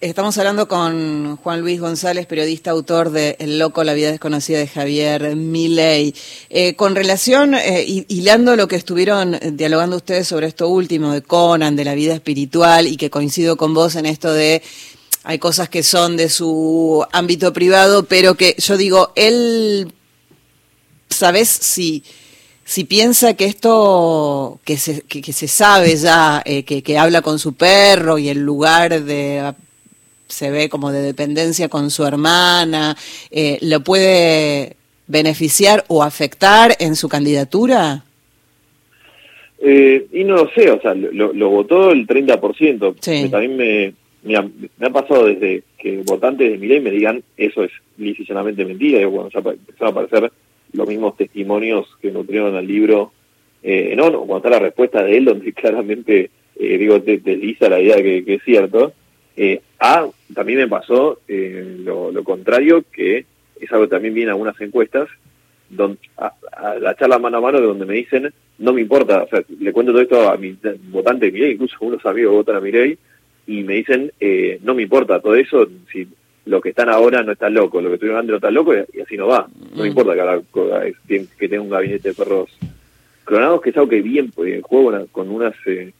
estamos 0.00 0.38
hablando 0.38 0.66
con 0.68 1.36
Juan 1.36 1.60
Luis 1.60 1.80
González, 1.80 2.26
periodista, 2.26 2.70
autor 2.70 3.10
de 3.10 3.36
El 3.38 3.58
Loco, 3.58 3.84
la 3.84 3.94
vida 3.94 4.10
desconocida 4.10 4.58
de 4.58 4.66
Javier 4.66 5.36
Milei. 5.36 6.14
Eh, 6.48 6.74
con 6.74 6.94
relación, 6.94 7.54
eh, 7.54 7.84
hilando 7.86 8.56
lo 8.56 8.68
que 8.68 8.76
estuvieron 8.76 9.38
dialogando 9.52 9.96
ustedes 9.96 10.26
sobre 10.26 10.46
esto 10.46 10.68
último 10.68 11.12
de 11.12 11.22
Conan, 11.22 11.76
de 11.76 11.84
la 11.84 11.94
vida 11.94 12.14
espiritual, 12.14 12.86
y 12.86 12.96
que 12.96 13.10
coincido 13.10 13.56
con 13.56 13.74
vos 13.74 13.96
en 13.96 14.06
esto 14.06 14.32
de 14.32 14.62
hay 15.24 15.38
cosas 15.38 15.68
que 15.68 15.82
son 15.82 16.16
de 16.16 16.30
su 16.30 17.04
ámbito 17.12 17.52
privado, 17.52 18.04
pero 18.04 18.34
que 18.34 18.54
yo 18.56 18.78
digo, 18.78 19.12
él, 19.14 19.92
¿sabes 21.10 21.48
si 21.50 22.02
si 22.68 22.84
piensa 22.84 23.34
que 23.34 23.46
esto, 23.46 24.60
que 24.62 24.76
se, 24.76 25.00
que, 25.00 25.32
se 25.32 25.48
sabe 25.48 25.96
ya, 25.96 26.42
eh, 26.44 26.64
que, 26.64 26.82
que, 26.82 26.98
habla 26.98 27.22
con 27.22 27.38
su 27.38 27.54
perro 27.54 28.18
y 28.18 28.28
el 28.28 28.40
lugar 28.40 29.02
de 29.04 29.54
se 30.26 30.50
ve 30.50 30.68
como 30.68 30.92
de 30.92 31.00
dependencia 31.00 31.70
con 31.70 31.90
su 31.90 32.04
hermana, 32.04 32.94
eh, 33.30 33.56
¿lo 33.62 33.80
puede 33.80 34.76
beneficiar 35.06 35.86
o 35.88 36.02
afectar 36.02 36.72
en 36.78 36.94
su 36.94 37.08
candidatura? 37.08 38.04
Eh, 39.60 40.06
y 40.12 40.24
no 40.24 40.34
lo 40.34 40.50
sé, 40.50 40.70
o 40.70 40.78
sea, 40.82 40.92
lo, 40.92 41.32
lo 41.32 41.48
votó 41.48 41.90
el 41.90 42.06
30%. 42.06 42.96
Sí. 43.00 43.30
También 43.30 43.56
me, 43.56 43.94
me 44.24 44.36
ha, 44.36 44.42
me, 44.42 44.86
ha, 44.86 44.90
pasado 44.90 45.24
desde 45.24 45.62
que 45.78 46.02
votantes 46.04 46.52
de 46.52 46.58
mi 46.58 46.66
ley 46.66 46.80
me 46.80 46.90
digan 46.90 47.22
eso 47.38 47.64
es 47.64 47.72
lícitamente 47.96 48.62
mentira, 48.66 49.00
y 49.00 49.06
bueno, 49.06 49.30
ya 49.32 49.38
empezó 49.38 49.86
a 49.86 49.88
aparecer 49.88 50.30
los 50.72 50.88
mismos 50.88 51.16
testimonios 51.16 51.86
que 52.00 52.10
nutrieron 52.10 52.54
al 52.54 52.66
libro, 52.66 53.12
eh, 53.62 53.94
no, 53.96 54.10
no, 54.10 54.20
cuando 54.20 54.36
está 54.38 54.50
la 54.50 54.64
respuesta 54.64 55.02
de 55.02 55.16
él, 55.16 55.24
donde 55.24 55.52
claramente, 55.54 56.30
eh, 56.58 56.78
digo, 56.78 56.98
desliza 56.98 57.68
la 57.68 57.80
idea 57.80 57.96
que, 57.96 58.24
que 58.24 58.34
es 58.34 58.42
cierto. 58.42 58.92
Eh, 59.36 59.60
a, 59.78 60.08
también 60.34 60.58
me 60.58 60.68
pasó 60.68 61.20
eh, 61.28 61.76
lo, 61.84 62.10
lo, 62.10 62.24
contrario, 62.24 62.84
que 62.92 63.24
es 63.60 63.72
algo 63.72 63.84
que 63.84 63.90
también 63.90 64.14
viene 64.14 64.30
en 64.30 64.32
algunas 64.32 64.60
encuestas, 64.60 65.08
donde, 65.70 65.98
a, 66.16 66.32
la 66.80 66.96
charla 66.96 67.18
mano 67.18 67.38
a 67.38 67.40
mano 67.40 67.60
de 67.60 67.66
donde 67.66 67.86
me 67.86 67.94
dicen, 67.94 68.32
no 68.58 68.72
me 68.72 68.80
importa, 68.80 69.22
o 69.22 69.28
sea, 69.28 69.42
le 69.60 69.72
cuento 69.72 69.92
todo 69.92 70.02
esto 70.02 70.28
a 70.28 70.36
mi 70.36 70.56
votante 70.90 71.26
de 71.26 71.32
Mirei, 71.32 71.52
incluso 71.52 71.76
unos 71.80 72.04
amigos 72.04 72.32
votan 72.32 72.56
a 72.56 72.60
Mirei, 72.60 72.98
y 73.46 73.62
me 73.62 73.74
dicen, 73.74 74.12
eh, 74.18 74.58
no 74.62 74.74
me 74.74 74.82
importa 74.82 75.20
todo 75.20 75.36
eso, 75.36 75.68
si 75.92 76.08
lo 76.48 76.60
que 76.60 76.70
están 76.70 76.88
ahora 76.88 77.22
no 77.22 77.32
está 77.32 77.50
loco, 77.50 77.80
lo 77.80 77.88
que 77.88 77.94
estuvieron 77.94 78.20
antes 78.20 78.30
no 78.30 78.36
está 78.36 78.50
loco 78.50 78.74
y, 78.74 79.00
así 79.00 79.16
no 79.16 79.26
va. 79.26 79.46
No 79.74 79.82
mm. 79.82 79.86
importa 79.86 80.14
que, 81.06 81.26
que 81.38 81.48
tenga 81.48 81.62
un 81.62 81.70
gabinete 81.70 82.08
de 82.08 82.14
perros 82.14 82.50
clonados, 83.24 83.60
que 83.60 83.70
es 83.70 83.76
algo 83.76 83.90
que 83.90 84.00
vi 84.00 84.18
en, 84.18 84.32
juego 84.62 85.06
con 85.12 85.30
unas 85.30 85.54
eh, 85.66 85.92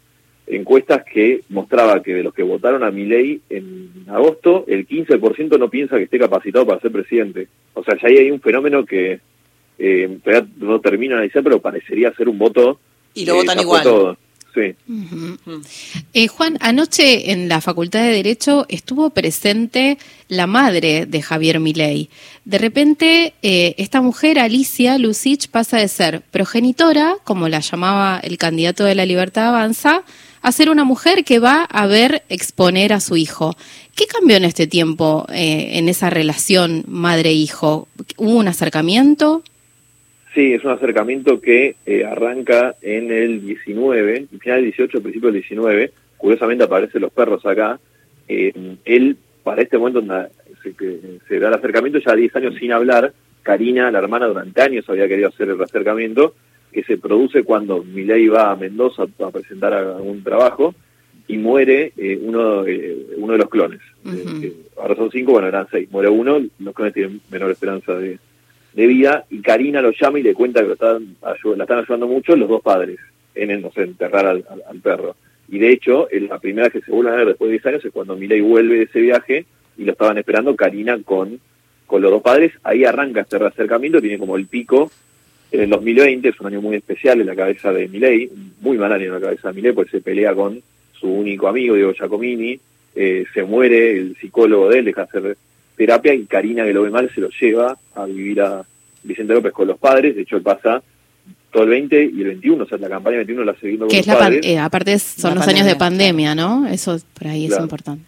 encuestas 0.46 1.04
que 1.04 1.42
mostraba 1.50 2.02
que 2.02 2.14
de 2.14 2.22
los 2.22 2.32
que 2.32 2.42
votaron 2.42 2.82
a 2.82 2.90
Milei 2.90 3.42
en 3.50 4.06
agosto, 4.08 4.64
el 4.66 4.88
15% 4.88 5.58
no 5.58 5.68
piensa 5.68 5.98
que 5.98 6.04
esté 6.04 6.18
capacitado 6.18 6.66
para 6.66 6.80
ser 6.80 6.90
presidente. 6.90 7.48
O 7.74 7.84
sea, 7.84 7.96
ya 8.00 8.08
ahí 8.08 8.16
hay 8.16 8.30
un 8.30 8.40
fenómeno 8.40 8.86
que 8.86 9.20
eh, 9.78 10.18
no 10.56 10.80
termina 10.80 11.14
de 11.14 11.18
analizar, 11.18 11.42
pero 11.42 11.60
parecería 11.60 12.14
ser 12.14 12.28
un 12.28 12.38
voto. 12.38 12.80
Y 13.12 13.26
lo 13.26 13.34
votan 13.34 13.60
igual. 13.60 14.16
Eh, 16.12 16.28
Juan, 16.28 16.58
anoche 16.60 17.32
en 17.32 17.48
la 17.48 17.60
Facultad 17.60 18.00
de 18.00 18.12
Derecho 18.12 18.66
estuvo 18.68 19.10
presente 19.10 19.98
la 20.28 20.46
madre 20.46 21.06
de 21.06 21.22
Javier 21.22 21.60
Milei. 21.60 22.10
De 22.44 22.58
repente, 22.58 23.34
eh, 23.42 23.74
esta 23.78 24.00
mujer, 24.00 24.38
Alicia 24.38 24.98
Lucich, 24.98 25.48
pasa 25.48 25.78
de 25.78 25.88
ser 25.88 26.22
progenitora, 26.22 27.16
como 27.24 27.48
la 27.48 27.60
llamaba 27.60 28.20
el 28.22 28.38
candidato 28.38 28.84
de 28.84 28.94
la 28.94 29.06
Libertad 29.06 29.48
Avanza, 29.48 30.02
a 30.40 30.52
ser 30.52 30.70
una 30.70 30.84
mujer 30.84 31.24
que 31.24 31.38
va 31.38 31.64
a 31.64 31.86
ver 31.86 32.22
exponer 32.28 32.92
a 32.92 33.00
su 33.00 33.16
hijo. 33.16 33.56
¿Qué 33.94 34.06
cambió 34.06 34.36
en 34.36 34.44
este 34.44 34.66
tiempo 34.66 35.26
eh, 35.30 35.70
en 35.72 35.88
esa 35.88 36.10
relación 36.10 36.84
madre-hijo? 36.86 37.88
¿Hubo 38.16 38.36
un 38.36 38.48
acercamiento? 38.48 39.42
Sí, 40.34 40.52
es 40.52 40.64
un 40.64 40.70
acercamiento 40.70 41.40
que 41.40 41.76
eh, 41.86 42.04
arranca 42.04 42.74
en 42.82 43.10
el 43.10 43.44
19, 43.44 44.26
final 44.38 44.56
del 44.56 44.64
18, 44.64 45.02
principio 45.02 45.28
del 45.28 45.40
19. 45.40 45.92
Curiosamente 46.16 46.64
aparecen 46.64 47.02
los 47.02 47.12
perros 47.12 47.44
acá. 47.46 47.80
Eh, 48.28 48.52
él, 48.84 49.16
para 49.42 49.62
este 49.62 49.78
momento 49.78 50.00
donde 50.00 50.28
se, 50.62 50.74
que 50.74 50.98
se 51.26 51.38
da 51.38 51.48
el 51.48 51.54
acercamiento, 51.54 51.98
ya 51.98 52.14
10 52.14 52.36
años 52.36 52.54
sin 52.56 52.72
hablar, 52.72 53.12
Karina, 53.42 53.90
la 53.90 54.00
hermana, 54.00 54.26
durante 54.26 54.60
años 54.60 54.88
había 54.88 55.08
querido 55.08 55.28
hacer 55.28 55.48
el 55.48 55.62
acercamiento, 55.62 56.34
que 56.70 56.82
se 56.82 56.98
produce 56.98 57.44
cuando 57.44 57.82
Milei 57.82 58.28
va 58.28 58.50
a 58.50 58.56
Mendoza 58.56 59.04
a 59.04 59.30
presentar 59.30 59.72
algún 59.72 60.22
trabajo 60.22 60.74
y 61.26 61.38
muere 61.38 61.92
eh, 61.96 62.18
uno, 62.22 62.66
eh, 62.66 63.06
uno 63.16 63.32
de 63.32 63.38
los 63.38 63.48
clones. 63.48 63.80
Eh, 64.04 64.52
ahora 64.78 64.96
son 64.96 65.10
cinco, 65.10 65.32
bueno, 65.32 65.48
eran 65.48 65.66
seis. 65.70 65.90
Muere 65.90 66.08
uno, 66.08 66.40
los 66.58 66.74
clones 66.74 66.94
tienen 66.94 67.20
menor 67.30 67.50
esperanza 67.50 67.94
de, 67.94 68.18
de 68.78 68.86
vida 68.86 69.24
y 69.28 69.42
Karina 69.42 69.82
lo 69.82 69.90
llama 69.90 70.20
y 70.20 70.22
le 70.22 70.34
cuenta 70.34 70.60
que 70.60 70.68
lo 70.68 70.74
están 70.74 71.16
la 71.20 71.64
están 71.64 71.78
ayudando 71.80 72.06
mucho 72.06 72.36
los 72.36 72.48
dos 72.48 72.62
padres 72.62 72.96
en, 73.34 73.50
el, 73.50 73.60
no 73.60 73.72
sé, 73.72 73.82
enterrar 73.82 74.24
al, 74.24 74.44
perro. 74.80 75.16
Y 75.48 75.58
de 75.58 75.72
hecho, 75.72 76.06
en 76.12 76.28
la 76.28 76.38
primera 76.38 76.70
que 76.70 76.80
se 76.80 76.92
vuelven 76.92 77.12
a 77.12 77.16
ver 77.16 77.26
después 77.26 77.48
de 77.48 77.54
10 77.54 77.66
años 77.66 77.84
es 77.84 77.92
cuando 77.92 78.14
Milei 78.14 78.40
vuelve 78.40 78.76
de 78.76 78.82
ese 78.84 79.00
viaje 79.00 79.46
y 79.76 79.84
lo 79.84 79.90
estaban 79.90 80.16
esperando 80.16 80.54
Karina 80.54 80.96
con, 81.04 81.40
con 81.88 82.02
los 82.02 82.10
dos 82.12 82.22
padres. 82.22 82.52
Ahí 82.62 82.84
arranca 82.84 83.22
este 83.22 83.44
acercamiento, 83.44 84.00
tiene 84.00 84.16
como 84.16 84.36
el 84.36 84.46
pico. 84.46 84.92
En 85.50 85.62
el 85.62 85.70
2020 85.70 86.28
es 86.28 86.38
un 86.38 86.46
año 86.46 86.60
muy 86.60 86.76
especial 86.76 87.20
en 87.20 87.26
la 87.26 87.34
cabeza 87.34 87.72
de 87.72 87.88
Milei, 87.88 88.30
muy 88.60 88.78
mal 88.78 88.92
año 88.92 89.06
en 89.06 89.14
la 89.14 89.20
cabeza 89.20 89.48
de 89.48 89.54
Milei, 89.54 89.72
pues 89.72 89.90
se 89.90 90.00
pelea 90.00 90.36
con 90.36 90.62
su 90.92 91.08
único 91.08 91.48
amigo, 91.48 91.74
Diego 91.74 91.94
Giacomini, 91.94 92.60
eh, 92.94 93.24
se 93.34 93.42
muere 93.42 93.98
el 93.98 94.16
psicólogo 94.20 94.68
de 94.68 94.78
él, 94.78 94.84
deja 94.84 95.02
de 95.02 95.08
hacer 95.08 95.36
terapia 95.78 96.12
y 96.12 96.26
Karina, 96.26 96.64
que 96.66 96.74
lo 96.74 96.82
ve 96.82 96.90
mal, 96.90 97.08
se 97.14 97.22
lo 97.22 97.30
lleva 97.30 97.78
a 97.94 98.04
vivir 98.04 98.42
a 98.42 98.62
Vicente 99.04 99.32
López 99.32 99.52
con 99.52 99.66
los 99.68 99.78
padres. 99.78 100.14
De 100.14 100.22
hecho, 100.22 100.36
él 100.36 100.42
pasa 100.42 100.82
todo 101.50 101.62
el 101.62 101.70
20 101.70 102.02
y 102.14 102.20
el 102.20 102.26
21, 102.26 102.64
o 102.64 102.66
sea, 102.66 102.76
la 102.76 102.88
campaña 102.90 103.16
21 103.18 103.44
la 103.44 103.52
viendo 103.62 103.86
con 103.86 103.88
Que 103.88 103.96
los 103.96 104.00
es 104.02 104.06
la 104.08 104.18
padres. 104.18 104.40
eh, 104.44 104.58
aparte 104.58 104.98
son 104.98 105.30
La 105.30 105.36
los 105.36 105.48
años 105.48 105.64
de 105.66 105.76
pandemia, 105.76 106.34
¿no? 106.34 106.66
Eso 106.66 106.98
por 107.18 107.28
ahí 107.28 107.46
es 107.46 107.58
importante. 107.58 108.04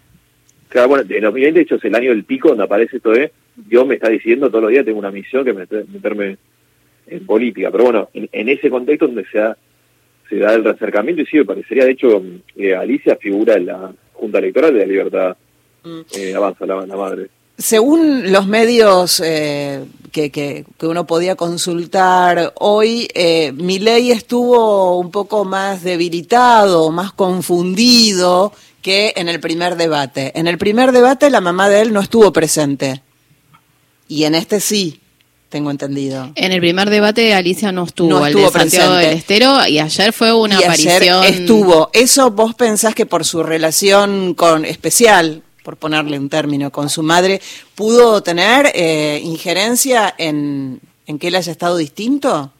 Claro, 0.69 0.89
bueno, 0.89 1.03
en 1.09 1.23
2020, 1.23 1.59
de 1.59 1.63
hecho, 1.63 1.75
es 1.75 1.83
el 1.85 1.95
año 1.95 2.11
del 2.11 2.23
pico 2.23 2.49
donde 2.49 2.63
aparece 2.65 2.97
esto 2.97 3.09
de 3.11 3.31
Dios 3.55 3.85
me 3.87 3.95
está 3.95 4.09
diciendo 4.09 4.47
todos 4.49 4.61
los 4.63 4.71
días 4.71 4.85
tengo 4.85 4.99
una 4.99 5.11
misión 5.11 5.43
que 5.43 5.53
meter- 5.53 5.85
meterme 5.91 6.37
en 7.07 7.25
política. 7.25 7.69
Pero 7.71 7.83
bueno, 7.85 8.09
en, 8.13 8.29
en 8.31 8.47
ese 8.49 8.69
contexto 8.69 9.07
donde 9.07 9.25
se 9.25 9.37
da, 9.39 9.57
se 10.29 10.37
da 10.37 10.53
el 10.53 10.63
reacercamiento 10.63 11.21
y 11.21 11.25
sí, 11.25 11.37
me 11.37 11.45
parecería, 11.45 11.83
de 11.85 11.91
hecho, 11.91 12.23
eh, 12.55 12.73
Alicia 12.75 13.17
figura 13.17 13.55
en 13.55 13.65
la 13.65 13.91
Junta 14.13 14.37
Electoral 14.39 14.73
de 14.73 14.79
la 14.79 14.85
Libertad 14.85 15.37
Mm. 15.83 16.01
eh, 16.15 16.35
Avanza, 16.35 16.63
la, 16.67 16.85
la 16.85 16.95
madre. 16.95 17.27
Según 17.61 18.31
los 18.31 18.47
medios 18.47 19.21
eh, 19.23 19.85
que, 20.11 20.31
que, 20.31 20.65
que 20.77 20.87
uno 20.87 21.05
podía 21.05 21.35
consultar 21.35 22.53
hoy, 22.57 23.07
eh, 23.13 23.51
Milei 23.53 24.11
estuvo 24.11 24.97
un 24.97 25.11
poco 25.11 25.45
más 25.45 25.83
debilitado, 25.83 26.89
más 26.91 27.11
confundido 27.13 28.51
que 28.81 29.13
en 29.15 29.29
el 29.29 29.39
primer 29.39 29.75
debate. 29.75 30.31
En 30.37 30.47
el 30.47 30.57
primer 30.57 30.91
debate 30.91 31.29
la 31.29 31.41
mamá 31.41 31.69
de 31.69 31.81
él 31.81 31.93
no 31.93 31.99
estuvo 32.01 32.33
presente. 32.33 33.01
Y 34.07 34.23
en 34.25 34.35
este 34.35 34.59
sí, 34.59 34.99
tengo 35.49 35.69
entendido. 35.69 36.31
En 36.35 36.51
el 36.51 36.59
primer 36.61 36.89
debate 36.89 37.33
Alicia 37.33 37.71
no 37.71 37.83
estuvo, 37.83 38.09
No 38.09 38.25
estuvo 38.25 38.45
de 38.47 38.51
Santiago 38.59 38.91
presente. 38.93 39.07
del 39.07 39.17
Estero, 39.17 39.67
y 39.67 39.79
ayer 39.79 40.13
fue 40.13 40.33
una 40.33 40.55
y 40.55 40.63
ayer 40.63 41.09
aparición. 41.13 41.23
estuvo. 41.25 41.89
¿Eso 41.93 42.31
vos 42.31 42.55
pensás 42.55 42.95
que 42.95 43.05
por 43.05 43.23
su 43.23 43.43
relación 43.43 44.33
con 44.33 44.65
especial, 44.65 45.43
por 45.71 45.77
ponerle 45.77 46.19
un 46.19 46.27
término, 46.27 46.69
con 46.69 46.89
su 46.89 47.01
madre, 47.01 47.39
pudo 47.75 48.21
tener 48.21 48.65
eh, 48.75 49.21
injerencia 49.23 50.13
en, 50.17 50.79
en 51.07 51.17
que 51.17 51.27
él 51.29 51.35
haya 51.35 51.51
estado 51.51 51.77
distinto? 51.77 52.51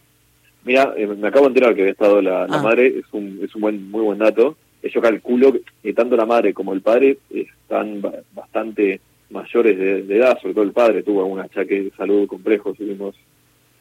Mira, 0.63 0.93
eh, 0.95 1.05
me 1.07 1.27
acabo 1.27 1.45
de 1.45 1.49
enterar 1.49 1.75
que 1.75 1.81
había 1.81 1.91
estado 1.91 2.21
la, 2.21 2.47
la 2.47 2.57
Ah. 2.59 2.61
madre, 2.63 2.87
es 2.99 3.05
un, 3.11 3.39
es 3.43 3.53
un 3.53 3.61
buen, 3.61 3.91
muy 3.91 4.01
buen 4.03 4.19
dato. 4.19 4.55
Eh, 4.81 4.89
Yo 4.93 5.01
calculo 5.01 5.53
que 5.83 5.93
tanto 5.93 6.15
la 6.15 6.25
madre 6.25 6.53
como 6.53 6.71
el 6.73 6.79
padre 6.81 7.17
están 7.29 7.99
ba- 8.01 8.13
bastante 8.33 9.01
mayores 9.29 9.77
de, 9.77 10.03
de 10.03 10.17
edad, 10.17 10.39
sobre 10.41 10.53
todo 10.53 10.63
el 10.63 10.71
padre 10.71 11.03
tuvo 11.03 11.25
un 11.25 11.39
achaque 11.41 11.81
de 11.81 11.91
salud 11.97 12.27
complejo 12.27 12.69
en 12.69 12.73
los 12.73 12.79
últimos 12.79 13.15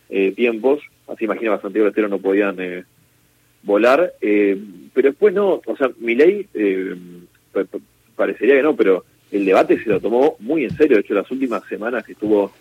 eh, 0.09 0.33
tiempos, 0.33 0.81
así 1.07 1.25
imagina 1.27 1.55
que 1.57 1.63
Santiago 1.63 1.87
Estero 1.89 2.09
no 2.09 2.19
podían 2.19 2.57
eh, 2.59 2.85
volar, 3.63 4.13
eh, 4.21 4.59
pero 4.93 5.11
después 5.11 5.33
no, 5.35 5.61
o 5.65 5.77
sea, 5.77 5.89
mi 6.01 6.15
ley 6.17 6.47
parecería 8.17 8.55
que 8.57 8.63
no, 8.63 8.75
pero 8.77 9.05
el 9.33 9.45
debate 9.45 9.83
se 9.83 9.89
lo 9.89 10.01
tomó 10.01 10.37
muy 10.41 10.65
en 10.65 10.71
serio, 10.77 10.97
de 10.97 11.03
hecho 11.03 11.15
las 11.15 11.31
últimas 11.31 11.63
semanas 11.69 12.05
que 12.05 12.13
estuvo 12.13 12.53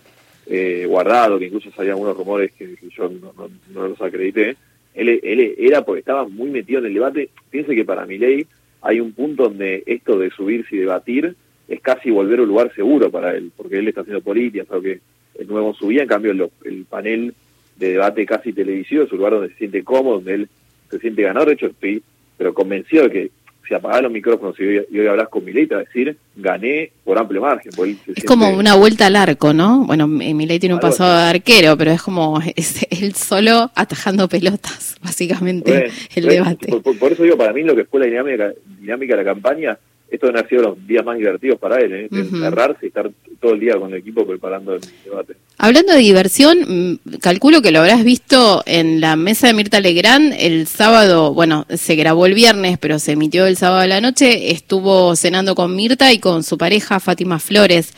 eh, 0.48 0.86
guardado, 0.88 1.38
que 1.40 1.46
incluso 1.46 1.72
salían 1.72 1.94
algunos 1.94 2.18
rumores 2.18 2.52
que, 2.54 2.76
yo 2.96 3.10
no, 3.10 3.34
no- 3.74 3.88
los 3.88 4.02
acredité, 4.02 4.56
él, 4.94 5.20
él 5.24 5.56
era 5.58 5.84
porque 5.86 6.00
estaba 6.00 6.28
muy 6.28 6.50
metido 6.50 6.80
en 6.80 6.88
el 6.88 6.94
debate. 6.96 7.30
Piense 7.50 7.76
que 7.76 7.86
para 7.86 8.06
mi 8.06 8.18
ley 8.18 8.46
hay 8.82 9.00
un 9.00 9.12
punto 9.14 9.44
donde 9.44 9.84
esto 9.86 10.18
de 10.18 10.30
subirse 10.32 10.76
y 10.76 10.80
debatir 10.80 11.36
es 11.68 11.82
casi 11.82 12.10
volver 12.10 12.40
a 12.40 12.42
un 12.44 12.48
lugar 12.50 12.74
seguro 12.74 13.12
para 13.12 13.36
él, 13.36 13.52
porque 13.56 13.78
él 13.78 13.88
está 13.88 14.02
haciendo 14.02 14.22
política, 14.22 14.66
algo 14.70 14.82
que 14.82 15.00
es 15.36 15.48
nuevo 15.48 15.70
en 15.70 15.76
su 15.76 15.88
vida, 15.88 16.02
en 16.02 16.08
cambio 16.08 16.32
el 16.66 16.86
panel 16.86 17.34
de 17.78 17.92
debate 17.94 18.26
casi 18.26 18.52
televisivo 18.52 19.04
es 19.04 19.12
un 19.12 19.20
lugar 19.20 19.34
donde 19.34 19.50
se 19.50 19.58
siente 19.60 19.84
cómodo, 19.84 20.16
donde 20.16 20.34
él 20.34 20.50
se 20.90 21.00
siente 21.00 21.22
ganador, 21.22 21.50
de 21.50 21.54
hecho 21.54 21.68
estoy 21.68 22.02
pero 22.38 22.54
convencido 22.54 23.04
de 23.04 23.10
que 23.12 23.32
apagás 23.76 24.02
los 24.02 24.12
micrófonos 24.12 24.60
y 24.60 24.64
hoy, 24.64 24.86
y 24.92 25.00
hoy 25.00 25.08
hablas 25.08 25.30
con 25.30 25.44
Milei, 25.46 25.68
te 25.68 25.76
va 25.76 25.82
a 25.82 25.84
decir, 25.84 26.16
gané 26.36 26.92
por 27.04 27.18
amplio 27.18 27.42
margen. 27.42 27.72
se 27.72 27.82
Es 27.92 27.98
siente- 28.04 28.24
como 28.26 28.50
una 28.50 28.76
vuelta 28.76 29.06
al 29.08 29.16
arco, 29.16 29.54
¿no? 29.54 29.86
Bueno, 29.86 30.08
Mi- 30.08 30.34
Milei 30.34 30.60
tiene 30.60 30.76
un 30.76 30.80
Algo 30.80 30.90
pasado 30.90 31.14
así. 31.14 31.24
de 31.24 31.30
arquero, 31.30 31.78
pero 31.78 31.92
es 31.92 32.02
como 32.02 32.40
es 32.56 32.86
él 32.90 33.14
solo 33.16 33.72
atajando 33.76 34.28
pelotas, 34.28 34.96
básicamente, 35.04 35.90
el 36.16 36.26
debate. 36.26 36.74
Por 37.00 37.12
eso 37.12 37.24
digo, 37.24 37.38
para 37.38 37.54
mí 37.54 37.64
lo 37.64 37.76
que 37.76 37.86
fue 37.86 38.00
la 38.00 38.06
dinámica, 38.08 38.52
dinámica 38.80 39.16
de 39.16 39.24
la 39.24 39.34
campaña, 39.34 39.78
esto 40.12 40.28
deben 40.28 40.40
haber 40.40 40.50
sido 40.50 40.62
los 40.64 40.88
días 40.88 41.06
más 41.06 41.18
divertidos 41.18 41.60
para 41.60 41.78
él, 41.80 41.94
¿eh? 41.94 42.08
De 42.10 42.22
encerrarse 42.22 42.86
y 42.86 42.88
estar 42.88 43.10
todo 43.40 43.54
el 43.54 43.60
día 43.60 43.78
con 43.78 43.92
el 43.94 44.00
equipo 44.00 44.26
preparando 44.26 44.74
el 44.76 44.82
debate. 45.04 45.36
Hablando 45.58 45.94
de 45.94 46.00
diversión, 46.00 46.60
mm, 46.68 47.18
calculo 47.22 47.62
que 47.62 47.72
lo 47.72 47.80
habrás 47.80 48.04
visto 48.04 48.64
en 48.66 49.02
la 49.02 49.16
mesa 49.16 49.48
de 49.48 49.54
Mirta 49.54 49.80
Legrand 49.80 50.34
el 50.38 50.68
sábado, 50.68 51.34
bueno, 51.34 51.66
se 51.70 51.96
grabó 51.96 52.26
el 52.26 52.34
viernes, 52.34 52.78
pero 52.80 52.98
se 53.00 53.12
emitió 53.14 53.46
el 53.46 53.56
sábado 53.56 53.82
a 53.82 53.88
la 53.88 54.02
noche, 54.02 54.52
estuvo 54.52 55.16
cenando 55.16 55.56
con 55.56 55.76
Mirta 55.76 56.12
y 56.12 56.20
con 56.20 56.44
su 56.44 56.58
pareja 56.58 57.00
Fátima 57.00 57.40
Flores. 57.40 57.94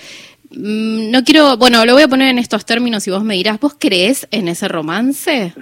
Mm, 0.51 1.12
No 1.12 1.24
quiero, 1.24 1.56
bueno, 1.58 1.86
lo 1.86 1.94
voy 1.94 2.03
a 2.03 2.08
poner 2.08 2.30
en 2.30 2.39
estos 2.39 2.65
términos 2.65 3.08
y 3.08 3.12
vos 3.12 3.24
me 3.24 3.36
dirás, 3.36 3.60
¿vos 3.60 3.75
crees 3.80 4.27
en 4.32 4.48
ese 4.50 4.68
romance? 4.68 5.53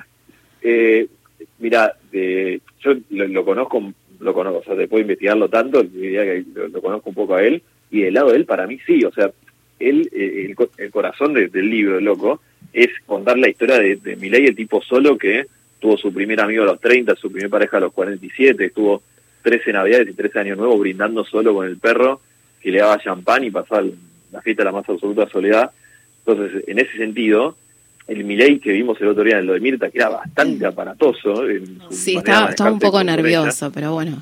Eh, 0.61 1.07
mira, 1.59 1.93
eh, 2.11 2.59
yo 2.81 2.91
lo, 3.11 3.27
lo 3.27 3.45
conozco, 3.45 3.93
lo 4.19 4.33
conozco, 4.33 4.59
o 4.59 4.63
sea, 4.63 4.75
después 4.75 4.99
de 4.99 5.01
investigarlo 5.03 5.49
tanto, 5.49 5.83
lo, 5.83 6.81
conozco 6.81 7.09
un 7.09 7.15
poco 7.15 7.35
a 7.35 7.43
él, 7.43 7.61
y 7.91 8.01
del 8.01 8.13
lado 8.13 8.31
de 8.31 8.37
él, 8.37 8.45
para 8.45 8.67
mí 8.67 8.77
sí, 8.85 9.03
o 9.03 9.11
sea, 9.11 9.31
él, 9.79 10.09
eh, 10.13 10.45
el, 10.57 10.67
el 10.77 10.91
corazón 10.91 11.33
de- 11.33 11.47
del 11.47 11.69
libro, 11.69 11.99
loco, 11.99 12.41
es 12.73 12.89
contar 13.05 13.37
la 13.39 13.49
historia 13.49 13.79
de, 13.79 13.95
de 13.95 14.15
Milei, 14.15 14.45
el 14.47 14.55
tipo 14.55 14.81
solo 14.81 15.17
que 15.17 15.45
tuvo 15.79 15.97
su 15.97 16.13
primer 16.13 16.39
amigo 16.41 16.63
a 16.63 16.67
los 16.67 16.79
30, 16.81 17.15
su 17.15 17.31
primer 17.31 17.49
pareja 17.49 17.77
a 17.77 17.79
los 17.79 17.93
47, 17.93 18.65
estuvo 18.65 19.01
13 19.43 19.71
navidades 19.71 20.09
y 20.09 20.13
13 20.13 20.39
años 20.39 20.57
nuevos 20.57 20.79
brindando 20.79 21.23
solo 21.23 21.53
con 21.53 21.65
el 21.65 21.77
perro, 21.77 22.19
que 22.61 22.71
le 22.71 22.79
daba 22.79 22.99
champán 22.99 23.45
y 23.45 23.51
pasaba 23.51 23.83
la 24.33 24.41
fiesta 24.41 24.63
de 24.63 24.65
la 24.65 24.71
más 24.73 24.87
absoluta 24.89 25.27
soledad. 25.29 25.71
Entonces, 26.25 26.63
en 26.67 26.77
ese 26.79 26.97
sentido, 26.97 27.55
el 28.09 28.23
Milei 28.25 28.59
que 28.59 28.71
vimos 28.71 28.99
el 29.01 29.07
otro 29.07 29.23
día 29.23 29.39
en 29.39 29.45
lo 29.45 29.53
de 29.53 29.59
Mirta, 29.59 29.89
que 29.89 29.97
era 29.99 30.09
bastante 30.09 30.65
aparatoso. 30.65 31.47
En 31.49 31.79
su 31.89 31.91
Sí, 31.95 32.15
estaba, 32.17 32.49
estaba 32.49 32.71
un 32.71 32.79
poco 32.79 32.99
ella. 33.01 33.15
nervioso, 33.15 33.71
pero 33.71 33.93
bueno. 33.93 34.21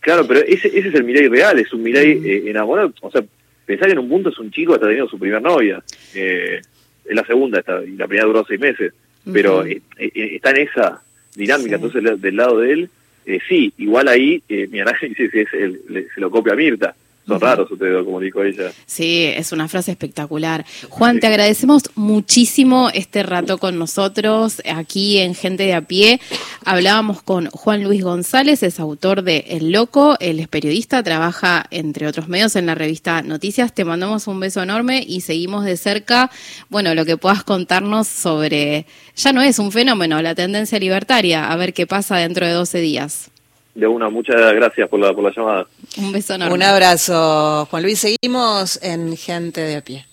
Claro, 0.00 0.26
pero 0.26 0.40
ese, 0.40 0.68
ese 0.68 0.88
es 0.88 0.94
el 0.94 1.04
Milei 1.04 1.28
real, 1.28 1.58
es 1.58 1.72
un 1.72 1.82
Milei 1.82 2.16
Mm. 2.16 2.24
eh, 2.26 2.50
enamorado. 2.50 2.92
O 3.02 3.10
sea, 3.10 3.22
pensar 3.66 3.86
que 3.88 3.92
en 3.92 3.98
un 3.98 4.08
punto 4.08 4.28
es 4.30 4.38
un 4.38 4.50
chico 4.50 4.72
que 4.72 4.76
está 4.76 4.86
teniendo 4.86 5.10
su 5.10 5.18
primer 5.18 5.40
novia. 5.42 5.82
Eh, 6.14 6.60
es 7.04 7.16
la 7.16 7.24
segunda, 7.24 7.58
está, 7.60 7.82
y 7.84 7.96
la 7.96 8.06
primera 8.06 8.26
duró 8.26 8.44
seis 8.46 8.60
meses. 8.60 8.92
Pero 9.32 9.64
eh, 9.66 9.80
eh, 9.98 10.10
está 10.36 10.50
en 10.50 10.68
esa 10.68 11.02
dinámica. 11.34 11.76
Sí. 11.78 11.84
Entonces, 11.84 12.20
del 12.20 12.36
lado 12.36 12.60
de 12.60 12.72
él, 12.72 12.90
eh, 13.26 13.38
sí, 13.48 13.72
igual 13.78 14.08
ahí, 14.08 14.42
eh, 14.48 14.68
mi 14.70 14.80
análisis 14.80 15.34
es 15.34 15.52
el, 15.52 15.80
le- 15.88 16.06
se 16.14 16.20
lo 16.20 16.30
copia 16.30 16.54
a 16.54 16.56
Mirta. 16.56 16.94
Son 17.28 17.40
raros 17.40 17.70
ustedes, 17.70 18.04
como 18.04 18.18
dijo 18.20 18.42
ella. 18.42 18.72
Sí, 18.86 19.24
es 19.36 19.52
una 19.52 19.68
frase 19.68 19.90
espectacular. 19.90 20.64
Juan, 20.88 21.20
te 21.20 21.26
agradecemos 21.26 21.82
muchísimo 21.94 22.90
este 22.92 23.22
rato 23.22 23.58
con 23.58 23.78
nosotros 23.78 24.62
aquí 24.74 25.18
en 25.18 25.34
Gente 25.34 25.64
de 25.64 25.74
a 25.74 25.82
pie. 25.82 26.20
Hablábamos 26.64 27.22
con 27.22 27.50
Juan 27.50 27.84
Luis 27.84 28.02
González, 28.02 28.62
es 28.62 28.80
autor 28.80 29.22
de 29.22 29.44
El 29.48 29.70
Loco, 29.70 30.16
él 30.20 30.40
es 30.40 30.48
periodista, 30.48 31.02
trabaja 31.02 31.66
entre 31.70 32.06
otros 32.06 32.28
medios 32.28 32.56
en 32.56 32.66
la 32.66 32.74
revista 32.74 33.22
Noticias. 33.22 33.74
Te 33.74 33.84
mandamos 33.84 34.26
un 34.26 34.40
beso 34.40 34.62
enorme 34.62 35.04
y 35.06 35.20
seguimos 35.20 35.64
de 35.64 35.76
cerca, 35.76 36.30
bueno, 36.70 36.94
lo 36.94 37.04
que 37.04 37.16
puedas 37.16 37.44
contarnos 37.44 38.08
sobre, 38.08 38.86
ya 39.14 39.32
no 39.32 39.42
es 39.42 39.58
un 39.58 39.70
fenómeno, 39.70 40.20
la 40.22 40.34
tendencia 40.34 40.78
libertaria, 40.78 41.50
a 41.50 41.56
ver 41.56 41.74
qué 41.74 41.86
pasa 41.86 42.16
dentro 42.16 42.46
de 42.46 42.52
12 42.52 42.80
días. 42.80 43.30
De 43.74 43.86
una, 43.86 44.08
muchas 44.08 44.36
gracias 44.54 44.88
por 44.88 44.98
la, 44.98 45.12
por 45.12 45.24
la 45.24 45.32
llamada. 45.34 45.66
Un 45.96 46.12
beso 46.12 46.34
enorme. 46.34 46.54
Un 46.54 46.62
abrazo, 46.62 47.66
Juan 47.70 47.82
Luis. 47.82 48.00
Seguimos 48.00 48.82
en 48.82 49.16
Gente 49.16 49.60
de 49.60 49.76
a 49.76 49.84
pie. 49.84 50.07